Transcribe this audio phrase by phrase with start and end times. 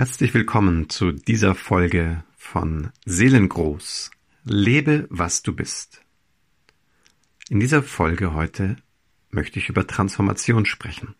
[0.00, 4.10] Herzlich willkommen zu dieser Folge von Seelengroß.
[4.44, 6.00] Lebe, was du bist.
[7.50, 8.76] In dieser Folge heute
[9.28, 11.16] möchte ich über Transformation sprechen.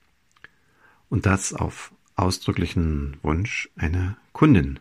[1.10, 4.80] Und das auf ausdrücklichen Wunsch einer Kundin.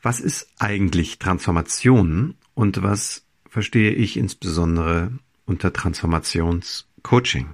[0.00, 5.12] Was ist eigentlich Transformation und was verstehe ich insbesondere
[5.44, 7.50] unter Transformationscoaching?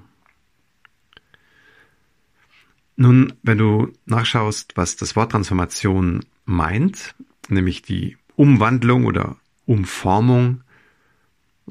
[3.01, 7.15] Nun, wenn du nachschaust, was das Wort Transformation meint,
[7.49, 9.37] nämlich die Umwandlung oder
[9.67, 10.65] Umformung,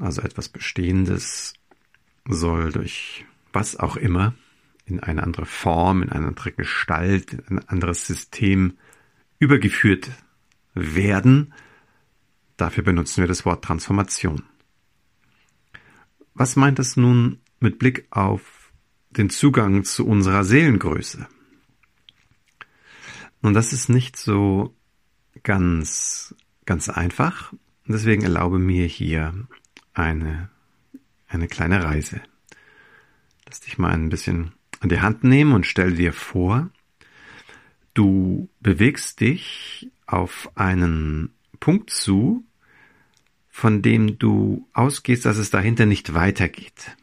[0.00, 1.52] also etwas Bestehendes
[2.26, 4.32] soll durch was auch immer
[4.86, 8.78] in eine andere Form, in eine andere Gestalt, in ein anderes System
[9.38, 10.10] übergeführt
[10.72, 11.52] werden.
[12.56, 14.44] Dafür benutzen wir das Wort Transformation.
[16.32, 18.57] Was meint es nun mit Blick auf
[19.18, 21.26] den Zugang zu unserer Seelengröße.
[23.42, 24.74] Und das ist nicht so
[25.42, 26.34] ganz,
[26.64, 27.52] ganz einfach.
[27.86, 29.34] Deswegen erlaube mir hier
[29.92, 30.50] eine,
[31.26, 32.20] eine kleine Reise.
[33.46, 36.70] Lass dich mal ein bisschen an die Hand nehmen und stell dir vor,
[37.94, 42.44] du bewegst dich auf einen Punkt zu,
[43.48, 46.96] von dem du ausgehst, dass es dahinter nicht weitergeht.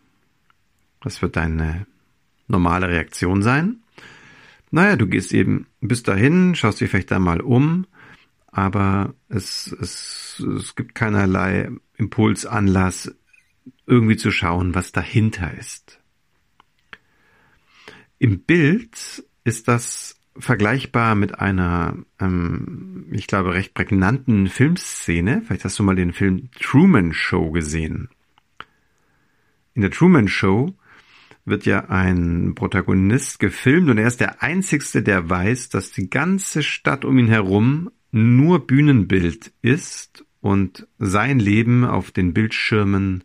[1.02, 1.86] Das wird deine
[2.48, 3.78] normale Reaktion sein.
[4.72, 7.86] Naja, du gehst eben bis dahin, schaust dich vielleicht einmal um,
[8.48, 13.16] aber es, es, es gibt keinerlei Impulsanlass,
[13.86, 16.00] irgendwie zu schauen, was dahinter ist.
[18.20, 25.42] Im Bild ist das vergleichbar mit einer, ähm, ich glaube, recht prägnanten Filmszene.
[25.46, 28.10] Vielleicht hast du mal den Film Truman Show gesehen.
[29.73, 30.76] In der Truman Show
[31.46, 36.64] wird ja ein Protagonist gefilmt und er ist der Einzigste, der weiß, dass die ganze
[36.64, 43.23] Stadt um ihn herum nur Bühnenbild ist und sein Leben auf den Bildschirmen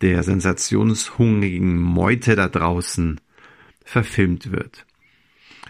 [0.00, 3.20] der sensationshungrigen Meute da draußen
[3.84, 4.86] verfilmt wird.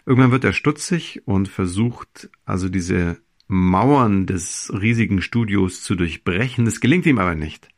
[0.06, 3.18] Irgendwann wird er stutzig und versucht also diese
[3.48, 6.64] Mauern des riesigen Studios zu durchbrechen.
[6.64, 7.68] Das gelingt ihm aber nicht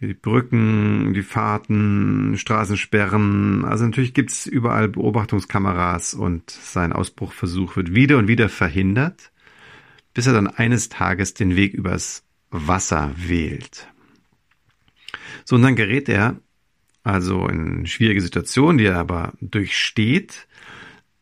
[0.00, 3.64] die Brücken, die Fahrten, Straßensperren.
[3.64, 9.32] Also natürlich gibt's überall Beobachtungskameras und sein Ausbruchversuch wird wieder und wieder verhindert,
[10.14, 13.88] bis er dann eines Tages den Weg übers Wasser wählt.
[15.44, 16.36] So, und dann gerät er
[17.02, 20.46] also in schwierige Situationen, die er aber durchsteht.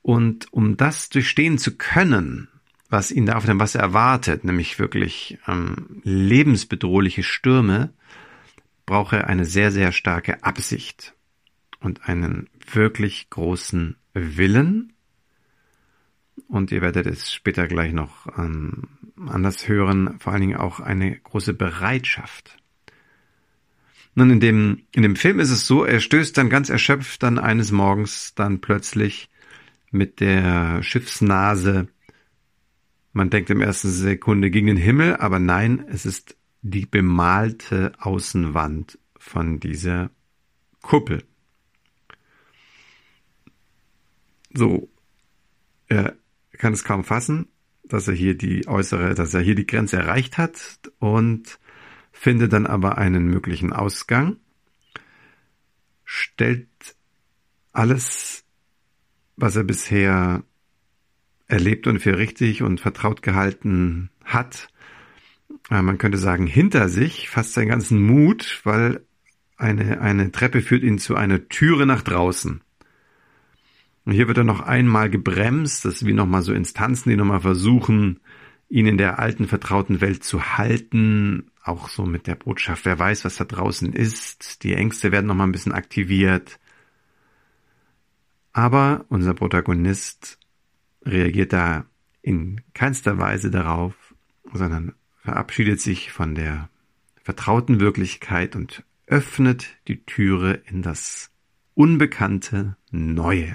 [0.02, 2.48] Und um das durchstehen zu können,
[2.88, 7.92] was ihn da auf dem Wasser erwartet, nämlich wirklich ähm, lebensbedrohliche Stürme,
[8.86, 11.14] brauche eine sehr, sehr starke Absicht
[11.80, 14.92] und einen wirklich großen Willen.
[16.48, 18.84] Und ihr werdet es später gleich noch ähm,
[19.26, 22.56] anders hören, vor allen Dingen auch eine große Bereitschaft.
[24.14, 27.38] Nun, in dem, in dem Film ist es so, er stößt dann ganz erschöpft dann
[27.38, 29.28] eines Morgens dann plötzlich
[29.90, 31.88] mit der Schiffsnase,
[33.12, 36.35] man denkt im ersten Sekunde gegen den Himmel, aber nein, es ist
[36.70, 40.10] die bemalte Außenwand von dieser
[40.82, 41.22] Kuppel.
[44.52, 44.88] So,
[45.86, 46.16] er
[46.52, 47.48] kann es kaum fassen,
[47.84, 51.60] dass er hier die äußere, dass er hier die Grenze erreicht hat und
[52.10, 54.38] findet dann aber einen möglichen Ausgang,
[56.04, 56.96] stellt
[57.72, 58.44] alles,
[59.36, 60.42] was er bisher
[61.46, 64.68] erlebt und für richtig und vertraut gehalten hat,
[65.68, 69.04] man könnte sagen, hinter sich, fast seinen ganzen Mut, weil
[69.56, 72.60] eine, eine Treppe führt ihn zu einer Türe nach draußen.
[74.04, 77.40] Und hier wird er noch einmal gebremst, das ist wie nochmal so Instanzen, die nochmal
[77.40, 78.20] versuchen,
[78.68, 83.24] ihn in der alten vertrauten Welt zu halten, auch so mit der Botschaft, wer weiß,
[83.24, 86.60] was da draußen ist, die Ängste werden nochmal ein bisschen aktiviert.
[88.52, 90.38] Aber unser Protagonist
[91.04, 91.86] reagiert da
[92.22, 93.94] in keinster Weise darauf,
[94.52, 94.94] sondern
[95.26, 96.70] verabschiedet sich von der
[97.20, 101.32] vertrauten Wirklichkeit und öffnet die Türe in das
[101.74, 103.54] unbekannte Neue.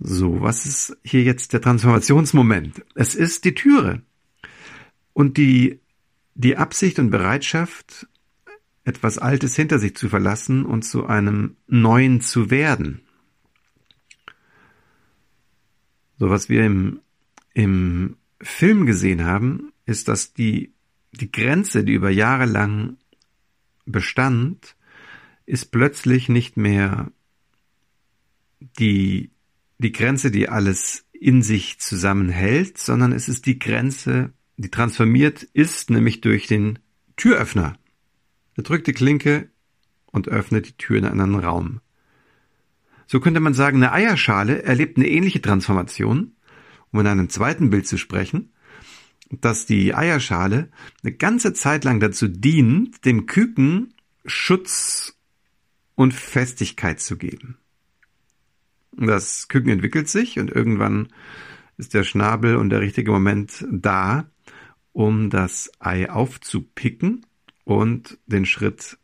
[0.00, 2.86] So, was ist hier jetzt der Transformationsmoment?
[2.94, 4.00] Es ist die Türe.
[5.12, 5.78] Und die,
[6.34, 8.08] die Absicht und Bereitschaft,
[8.84, 13.02] etwas Altes hinter sich zu verlassen und zu einem Neuen zu werden.
[16.18, 17.00] So was wir im
[17.58, 20.74] im Film gesehen haben, ist, dass die,
[21.10, 22.98] die Grenze, die über Jahre lang
[23.84, 24.76] bestand,
[25.44, 27.10] ist plötzlich nicht mehr
[28.78, 29.32] die,
[29.78, 35.90] die Grenze, die alles in sich zusammenhält, sondern es ist die Grenze, die transformiert ist,
[35.90, 36.78] nämlich durch den
[37.16, 37.76] Türöffner.
[38.56, 39.50] Er drückt die Klinke
[40.06, 41.80] und öffnet die Tür in einen anderen Raum.
[43.08, 46.36] So könnte man sagen, eine Eierschale erlebt eine ähnliche Transformation,
[46.92, 48.52] um in einem zweiten Bild zu sprechen,
[49.30, 50.70] dass die Eierschale
[51.02, 53.94] eine ganze Zeit lang dazu dient, dem Küken
[54.24, 55.16] Schutz
[55.94, 57.58] und Festigkeit zu geben.
[58.92, 61.08] Das Küken entwickelt sich und irgendwann
[61.76, 64.30] ist der Schnabel und der richtige Moment da,
[64.92, 67.24] um das Ei aufzupicken
[67.64, 68.98] und den Schritt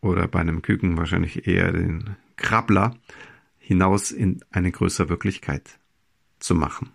[0.00, 2.96] oder bei einem Küken wahrscheinlich eher den Krabbler
[3.58, 5.78] hinaus in eine größere Wirklichkeit
[6.38, 6.90] zu machen.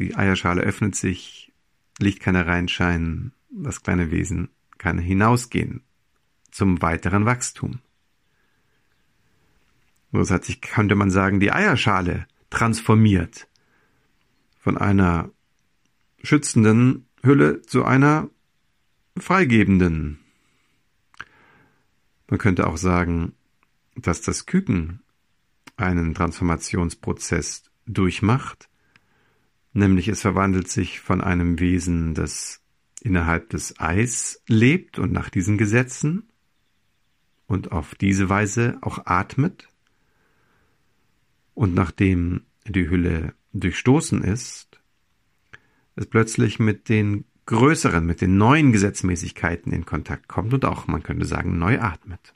[0.00, 1.52] Die Eierschale öffnet sich,
[1.98, 4.48] Licht kann hereinscheinen, das kleine Wesen
[4.78, 5.82] kann hinausgehen
[6.50, 7.80] zum weiteren Wachstum.
[10.10, 13.46] Das hat sich, könnte man sagen, die Eierschale transformiert
[14.58, 15.30] von einer
[16.22, 18.30] schützenden Hülle zu einer
[19.18, 20.18] freigebenden.
[22.26, 23.34] Man könnte auch sagen,
[23.96, 25.02] dass das Küken
[25.76, 28.70] einen Transformationsprozess durchmacht,
[29.72, 32.60] nämlich es verwandelt sich von einem Wesen, das
[33.00, 36.28] innerhalb des Eis lebt und nach diesen Gesetzen
[37.46, 39.70] und auf diese Weise auch atmet,
[41.60, 44.80] und nachdem die Hülle durchstoßen ist,
[45.94, 51.02] es plötzlich mit den größeren, mit den neuen Gesetzmäßigkeiten in Kontakt kommt und auch, man
[51.02, 52.32] könnte sagen, neu atmet.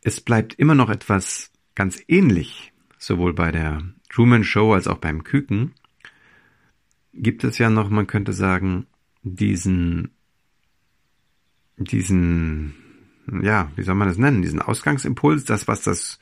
[0.00, 5.24] Es bleibt immer noch etwas ganz ähnlich, sowohl bei der Truman Show als auch beim
[5.24, 5.72] Küken,
[7.14, 8.86] gibt es ja noch, man könnte sagen,
[9.22, 10.12] diesen,
[11.76, 12.74] diesen,
[13.42, 16.18] ja, wie soll man das nennen, diesen Ausgangsimpuls, das, was das,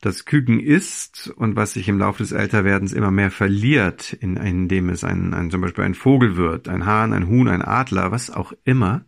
[0.00, 4.88] das Küken ist und was sich im Laufe des Älterwerdens immer mehr verliert, in, indem
[4.88, 8.30] es ein, ein, zum Beispiel ein Vogel wird, ein Hahn, ein Huhn, ein Adler, was
[8.30, 9.04] auch immer.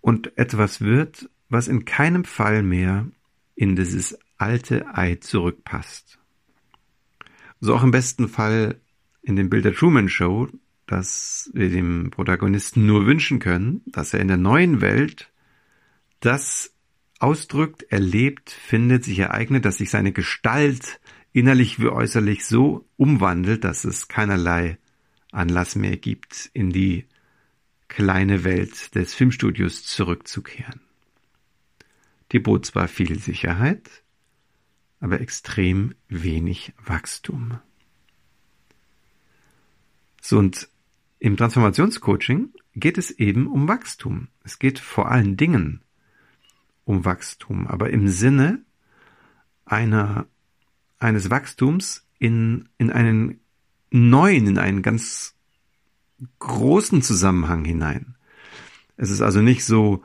[0.00, 3.06] Und etwas wird, was in keinem Fall mehr
[3.54, 6.18] in dieses alte Ei zurückpasst.
[7.60, 8.80] So auch im besten Fall
[9.22, 10.48] in dem Bild der Truman Show,
[10.86, 15.30] dass wir dem Protagonisten nur wünschen können, dass er in der neuen Welt
[16.20, 16.72] das
[17.18, 21.00] ausdrückt, erlebt, findet, sich ereignet, dass sich seine Gestalt
[21.32, 24.78] innerlich wie äußerlich so umwandelt, dass es keinerlei
[25.32, 27.06] Anlass mehr gibt, in die
[27.88, 30.80] kleine Welt des Filmstudios zurückzukehren.
[32.32, 34.02] Die bot zwar viel Sicherheit,
[35.00, 37.58] aber extrem wenig Wachstum.
[40.20, 40.68] So und
[41.18, 44.28] im Transformationscoaching geht es eben um Wachstum.
[44.44, 45.80] Es geht vor allen Dingen
[46.84, 48.62] um Wachstum, aber im Sinne
[49.64, 50.26] einer,
[50.98, 53.40] eines Wachstums in, in einen
[53.90, 55.34] neuen, in einen ganz
[56.38, 58.14] großen Zusammenhang hinein.
[58.96, 60.02] Es ist also nicht so,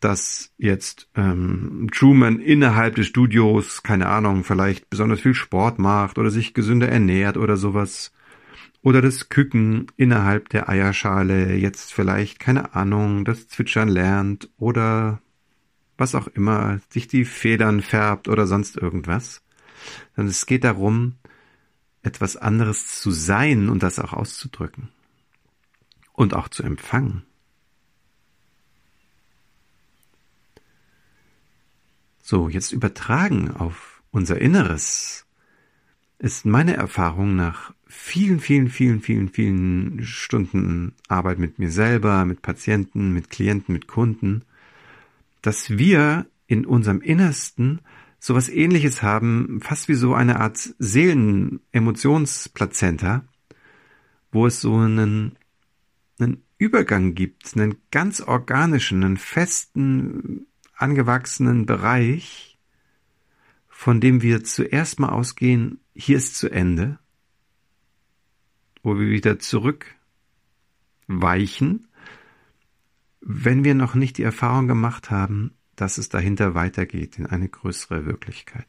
[0.00, 6.30] dass jetzt ähm, Truman innerhalb des Studios, keine Ahnung, vielleicht besonders viel Sport macht oder
[6.30, 8.12] sich gesünder ernährt oder sowas,
[8.82, 15.20] oder das Küken innerhalb der Eierschale jetzt vielleicht, keine Ahnung, das Zwitschern lernt oder
[15.98, 19.42] was auch immer, sich die Federn färbt oder sonst irgendwas.
[20.14, 21.16] Sondern es geht darum,
[22.02, 24.90] etwas anderes zu sein und das auch auszudrücken.
[26.12, 27.24] Und auch zu empfangen.
[32.28, 35.26] So, jetzt übertragen auf unser Inneres
[36.18, 42.42] ist meine Erfahrung nach vielen, vielen, vielen, vielen, vielen Stunden Arbeit mit mir selber, mit
[42.42, 44.42] Patienten, mit Klienten, mit Kunden,
[45.40, 47.80] dass wir in unserem Innersten
[48.18, 53.24] sowas ähnliches haben, fast wie so eine Art Seelen-Emotionsplazenta,
[54.32, 55.38] wo es so einen,
[56.18, 62.58] einen Übergang gibt, einen ganz organischen, einen festen, angewachsenen Bereich,
[63.68, 66.98] von dem wir zuerst mal ausgehen, hier ist zu Ende,
[68.82, 71.88] wo wir wieder zurückweichen,
[73.20, 78.06] wenn wir noch nicht die Erfahrung gemacht haben, dass es dahinter weitergeht in eine größere
[78.06, 78.68] Wirklichkeit.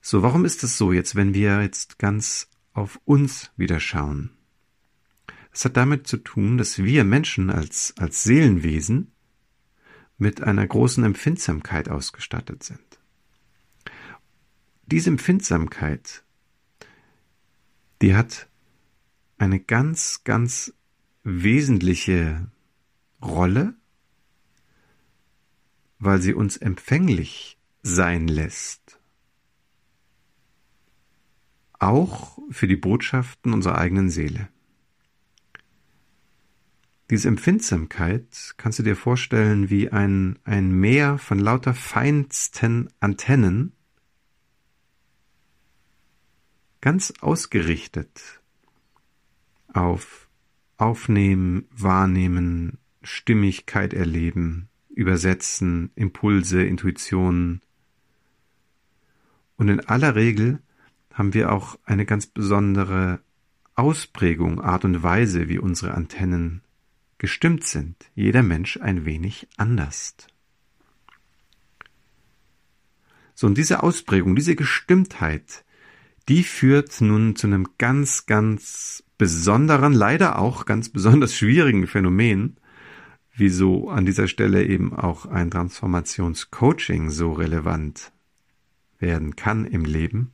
[0.00, 4.30] So, warum ist es so jetzt, wenn wir jetzt ganz auf uns wieder schauen?
[5.52, 9.12] Es hat damit zu tun, dass wir Menschen als, als Seelenwesen
[10.18, 12.80] mit einer großen Empfindsamkeit ausgestattet sind.
[14.86, 16.24] Diese Empfindsamkeit,
[18.02, 18.48] die hat
[19.38, 20.74] eine ganz, ganz
[21.22, 22.50] wesentliche
[23.22, 23.74] Rolle,
[25.98, 29.00] weil sie uns empfänglich sein lässt.
[31.78, 34.48] Auch für die Botschaften unserer eigenen Seele.
[37.10, 43.72] Diese Empfindsamkeit kannst du dir vorstellen wie ein, ein Meer von lauter feinsten Antennen,
[46.82, 48.42] ganz ausgerichtet
[49.72, 50.28] auf
[50.76, 57.62] Aufnehmen, Wahrnehmen, Stimmigkeit erleben, Übersetzen, Impulse, Intuitionen.
[59.56, 60.60] Und in aller Regel
[61.14, 63.20] haben wir auch eine ganz besondere
[63.74, 66.62] Ausprägung, Art und Weise, wie unsere Antennen
[67.18, 67.96] gestimmt sind.
[68.14, 70.14] Jeder Mensch ein wenig anders.
[73.34, 75.64] So, und diese Ausprägung, diese Gestimmtheit,
[76.28, 82.56] die führt nun zu einem ganz, ganz besonderen, leider auch ganz besonders schwierigen Phänomen,
[83.34, 88.12] wieso an dieser Stelle eben auch ein Transformationscoaching so relevant
[88.98, 90.32] werden kann im Leben.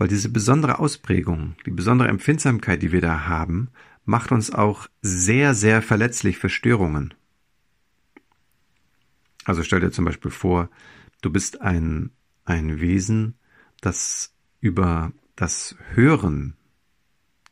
[0.00, 3.68] Weil diese besondere Ausprägung, die besondere Empfindsamkeit, die wir da haben,
[4.06, 7.12] macht uns auch sehr, sehr verletzlich für Störungen.
[9.44, 10.70] Also stell dir zum Beispiel vor,
[11.20, 12.10] du bist ein
[12.46, 13.34] ein Wesen,
[13.82, 16.56] das über das Hören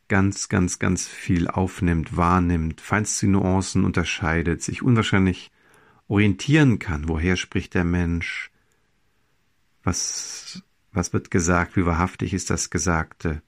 [0.09, 5.51] ganz, ganz, ganz viel aufnimmt, wahrnimmt, feinste Nuancen unterscheidet, sich unwahrscheinlich
[6.07, 7.09] orientieren kann.
[7.09, 8.51] Woher spricht der Mensch?
[9.85, 10.63] Was,
[10.99, 11.77] was wird gesagt?
[11.77, 13.41] Wie wahrhaftig ist das Gesagte?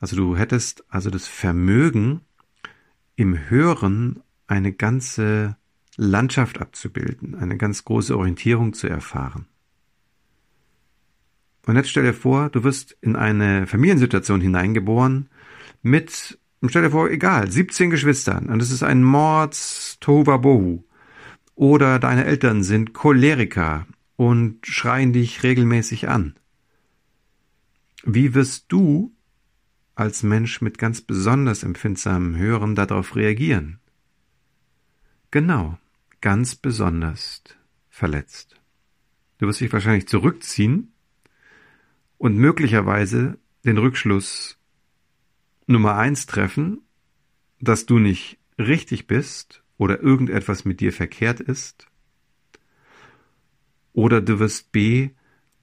[0.00, 2.22] Also du hättest also das Vermögen,
[3.14, 5.56] im Hören eine ganze
[5.96, 9.46] Landschaft abzubilden, eine ganz große Orientierung zu erfahren.
[11.66, 15.28] Und jetzt stell dir vor, du wirst in eine Familiensituation hineingeboren
[15.82, 20.84] mit, stell dir vor, egal, 17 Geschwistern und es ist ein Mords Tohuwabohu.
[21.56, 23.86] Oder deine Eltern sind Choleriker
[24.18, 26.34] und schreien dich regelmäßig an.
[28.02, 29.14] Wie wirst du
[29.94, 33.78] als Mensch mit ganz besonders empfindsamem Hören darauf reagieren?
[35.30, 35.78] Genau,
[36.20, 37.44] ganz besonders
[37.90, 38.60] verletzt.
[39.38, 40.92] Du wirst dich wahrscheinlich zurückziehen
[42.16, 44.58] und möglicherweise den Rückschluss
[45.68, 46.80] Nummer eins treffen,
[47.60, 51.87] dass du nicht richtig bist oder irgendetwas mit dir verkehrt ist.
[53.98, 55.10] Oder du wirst B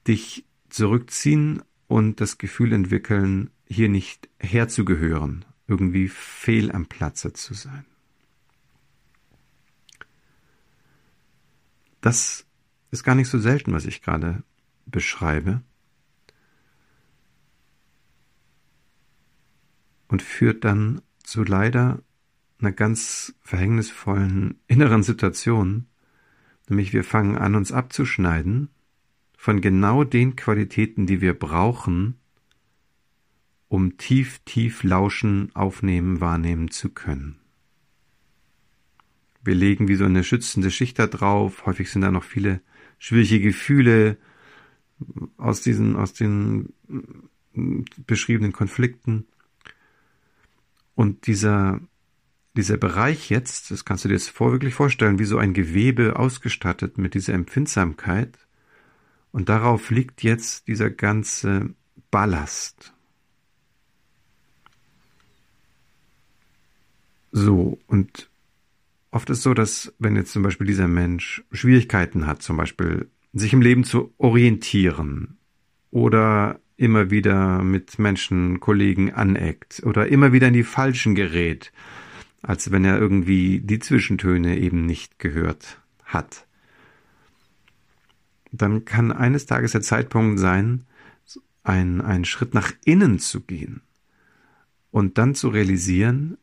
[0.06, 7.86] dich zurückziehen und das Gefühl entwickeln, hier nicht herzugehören, irgendwie fehl am Platze zu sein.
[12.02, 12.44] Das
[12.90, 14.42] ist gar nicht so selten, was ich gerade
[14.84, 15.62] beschreibe.
[20.08, 22.02] und führt dann zu leider
[22.60, 25.86] einer ganz verhängnisvollen inneren Situation,
[26.68, 28.68] nämlich wir fangen an, uns abzuschneiden
[29.36, 32.16] von genau den Qualitäten, die wir brauchen,
[33.68, 37.38] um tief, tief lauschen, aufnehmen, wahrnehmen zu können.
[39.42, 42.60] Wir legen wie so eine schützende Schicht da drauf, häufig sind da noch viele
[42.98, 44.16] schwierige Gefühle
[45.36, 46.72] aus diesen, aus den
[48.06, 49.26] beschriebenen Konflikten.
[50.94, 51.80] Und dieser,
[52.56, 56.18] dieser Bereich jetzt, das kannst du dir jetzt vor, wirklich vorstellen, wie so ein Gewebe
[56.18, 58.36] ausgestattet mit dieser Empfindsamkeit.
[59.32, 61.70] Und darauf liegt jetzt dieser ganze
[62.10, 62.94] Ballast.
[67.32, 68.30] So, und
[69.10, 73.52] oft ist so, dass wenn jetzt zum Beispiel dieser Mensch Schwierigkeiten hat, zum Beispiel sich
[73.52, 75.36] im Leben zu orientieren
[75.90, 81.72] oder immer wieder mit Menschen, Kollegen aneckt oder immer wieder in die Falschen gerät,
[82.46, 86.46] als wenn er irgendwie die Zwischentöne eben nicht gehört hat.
[88.52, 90.84] Dann kann eines Tages der Zeitpunkt sein,
[91.64, 93.82] ein, einen Schritt nach innen zu gehen
[94.90, 96.38] und dann zu realisieren,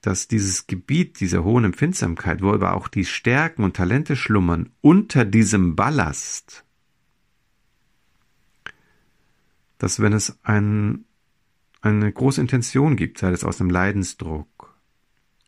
[0.00, 5.24] dass dieses Gebiet dieser hohen Empfindsamkeit, wo aber auch die Stärken und Talente schlummern, unter
[5.24, 6.64] diesem Ballast
[9.84, 11.04] dass wenn es ein,
[11.82, 14.73] eine große Intention gibt, sei es aus dem Leidensdruck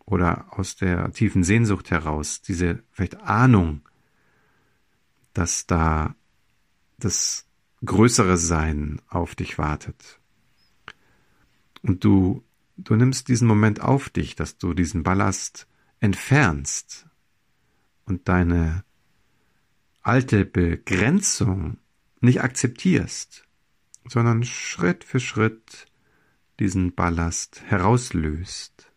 [0.06, 3.82] oder aus der tiefen Sehnsucht heraus, diese vielleicht Ahnung,
[5.34, 6.14] dass da
[6.98, 7.46] das
[7.84, 10.20] größere Sein auf dich wartet.
[11.82, 12.42] Und du,
[12.76, 15.66] du nimmst diesen Moment auf dich, dass du diesen Ballast
[16.00, 17.06] entfernst
[18.04, 18.84] und deine
[20.02, 21.78] alte Begrenzung
[22.20, 23.44] nicht akzeptierst,
[24.06, 25.86] sondern Schritt für Schritt
[26.60, 28.92] diesen Ballast herauslöst.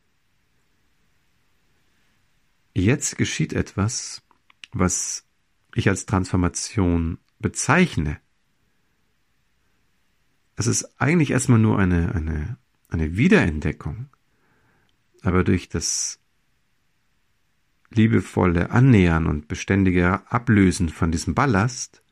[2.74, 4.22] Jetzt geschieht etwas,
[4.72, 5.26] was
[5.76, 8.20] ich als Transformation bezeichne.
[10.56, 12.58] Es ist eigentlich erstmal nur eine, eine,
[12.90, 14.10] eine Wiederentdeckung,
[15.22, 16.20] aber durch das
[17.92, 22.04] liebevolle Annähern und beständige Ablösen von diesem Ballast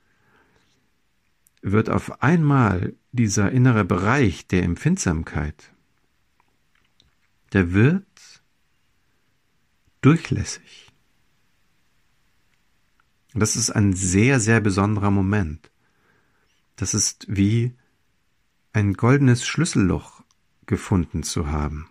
[1.62, 5.74] wird auf einmal dieser innere Bereich der Empfindsamkeit,
[7.54, 8.06] der wird
[10.08, 10.90] durchlässig.
[13.34, 15.70] das ist ein sehr, sehr besonderer Moment.
[16.78, 17.76] Das ist wie
[18.72, 20.24] ein goldenes Schlüsselloch
[20.66, 21.90] gefunden zu haben.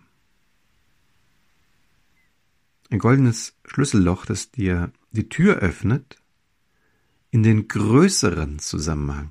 [2.88, 6.16] Ein goldenes Schlüsselloch, das dir die Tür öffnet
[7.30, 9.30] in den größeren Zusammenhang.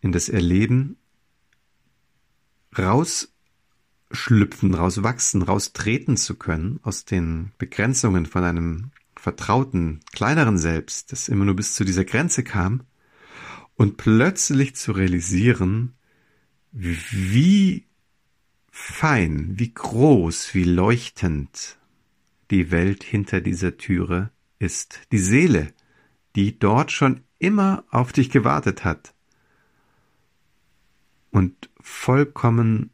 [0.00, 0.96] In das Erleben
[4.10, 11.44] rausschlüpfen, rauswachsen, raustreten zu können aus den Begrenzungen von einem vertrauten, kleineren Selbst, das immer
[11.44, 12.82] nur bis zu dieser Grenze kam,
[13.74, 15.94] und plötzlich zu realisieren,
[16.72, 17.84] wie
[18.70, 21.78] fein, wie groß, wie leuchtend
[22.50, 25.00] die Welt hinter dieser Türe ist.
[25.12, 25.72] Die Seele,
[26.36, 29.14] die dort schon immer auf dich gewartet hat
[31.30, 32.90] und vollkommen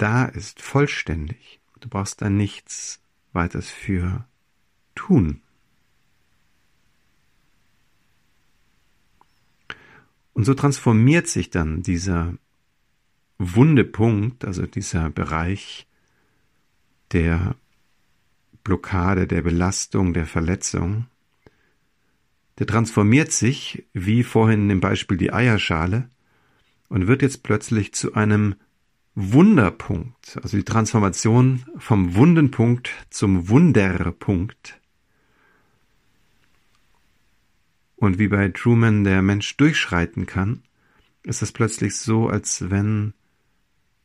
[0.00, 1.60] da ist, vollständig.
[1.80, 3.00] Du brauchst da nichts
[3.32, 4.26] weiters für
[4.94, 5.40] tun.
[10.32, 12.34] Und so transformiert sich dann dieser
[13.38, 15.86] Wundepunkt, also dieser Bereich
[17.12, 17.56] der
[18.64, 21.06] Blockade, der Belastung, der Verletzung,
[22.58, 26.08] der transformiert sich, wie vorhin im Beispiel die Eierschale,
[26.88, 28.54] und wird jetzt plötzlich zu einem
[29.14, 34.80] Wunderpunkt, also die Transformation vom Wundenpunkt zum Wunderpunkt.
[37.96, 40.62] Und wie bei Truman der Mensch durchschreiten kann,
[41.22, 43.12] ist es plötzlich so, als wenn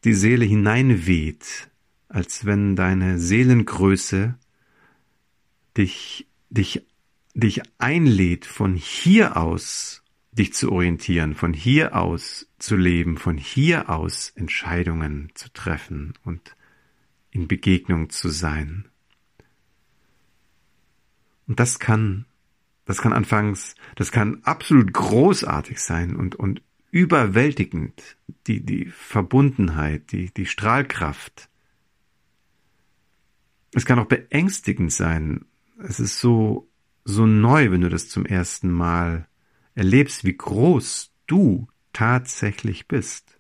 [0.04, 1.70] die Seele hineinweht,
[2.10, 4.38] als wenn deine Seelengröße
[5.78, 6.86] dich, dich,
[7.34, 10.04] dich einlädt, von hier aus
[10.38, 16.56] dich zu orientieren, von hier aus zu leben, von hier aus Entscheidungen zu treffen und
[17.32, 18.86] in Begegnung zu sein.
[21.48, 22.26] Und das kann,
[22.86, 28.17] das kann anfangs, das kann absolut großartig sein und, und überwältigend,
[28.48, 31.50] die, die Verbundenheit, die, die Strahlkraft.
[33.74, 35.45] Es kann auch beängstigend sein.
[35.78, 36.69] Es ist so,
[37.04, 39.28] so neu, wenn du das zum ersten Mal
[39.76, 43.38] erlebst, wie groß du tatsächlich bist.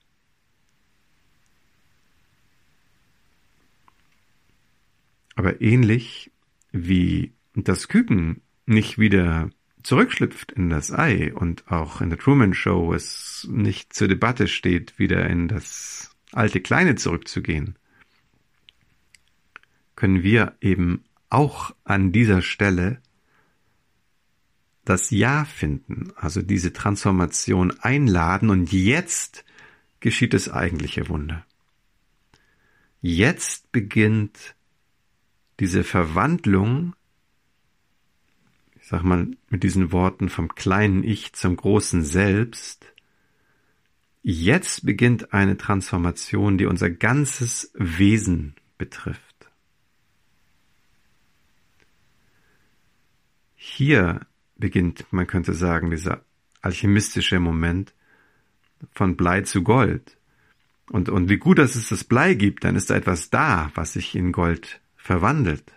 [5.35, 6.31] Aber ähnlich
[6.71, 9.49] wie das Küken nicht wieder
[9.83, 14.97] zurückschlüpft in das Ei und auch in der Truman Show es nicht zur Debatte steht,
[14.97, 17.77] wieder in das alte Kleine zurückzugehen,
[19.95, 23.01] können wir eben auch an dieser Stelle
[24.85, 29.43] das Ja finden, also diese Transformation einladen und jetzt
[29.99, 31.45] geschieht das eigentliche Wunder.
[33.01, 34.55] Jetzt beginnt
[35.59, 36.95] diese Verwandlung
[38.85, 42.85] ich sag mal mit diesen Worten vom kleinen Ich zum großen Selbst,
[44.21, 49.49] jetzt beginnt eine Transformation, die unser ganzes Wesen betrifft.
[53.55, 54.19] Hier
[54.57, 56.23] beginnt, man könnte sagen, dieser
[56.61, 57.93] alchemistische Moment
[58.91, 60.17] von Blei zu Gold.
[60.89, 63.93] Und, und wie gut, dass es das Blei gibt, dann ist da etwas da, was
[63.93, 65.73] sich in Gold verwandelt.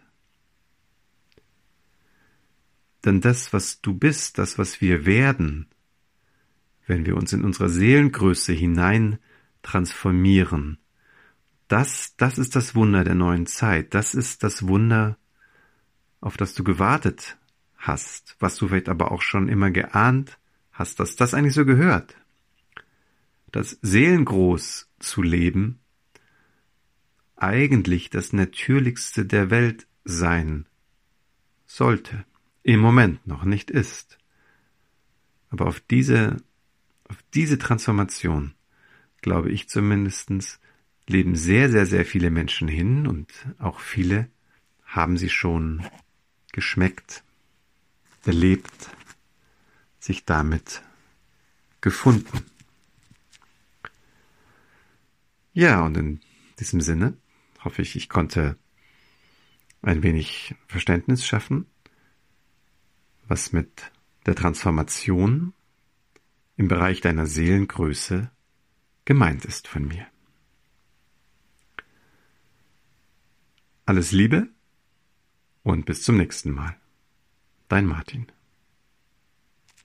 [3.04, 5.66] Denn das, was du bist, das, was wir werden,
[6.86, 9.18] wenn wir uns in unserer Seelengröße hinein
[9.62, 10.78] transformieren,
[11.68, 13.94] das, das ist das Wunder der neuen Zeit.
[13.94, 15.18] Das ist das Wunder,
[16.20, 17.36] auf das du gewartet
[17.78, 20.38] hast, was du vielleicht aber auch schon immer geahnt
[20.72, 22.16] hast, dass das eigentlich so gehört.
[23.50, 25.78] Das Seelengroß zu leben,
[27.36, 30.66] eigentlich das Natürlichste der Welt sein
[31.66, 32.24] sollte
[32.62, 34.18] im Moment noch nicht ist.
[35.50, 36.36] Aber auf diese,
[37.08, 38.54] auf diese Transformation,
[39.22, 40.60] glaube ich zumindestens,
[41.06, 44.28] leben sehr, sehr, sehr viele Menschen hin und auch viele
[44.84, 45.86] haben sie schon
[46.52, 47.24] geschmeckt,
[48.24, 48.90] erlebt,
[49.98, 50.82] sich damit
[51.80, 52.44] gefunden.
[55.52, 56.20] Ja, und in
[56.58, 57.16] diesem Sinne
[57.64, 58.56] hoffe ich, ich konnte
[59.82, 61.66] ein wenig Verständnis schaffen,
[63.26, 63.90] was mit
[64.26, 65.52] der Transformation
[66.56, 68.30] im Bereich deiner Seelengröße
[69.04, 70.06] gemeint ist von mir.
[73.86, 74.48] Alles Liebe
[75.62, 76.78] und bis zum nächsten Mal.
[77.68, 78.26] Dein Martin.